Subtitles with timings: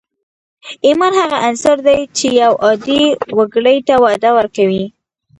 [0.85, 3.03] ايمان هغه عنصر دی چې يو عادي
[3.37, 4.85] وګړي ته وده ورکوي.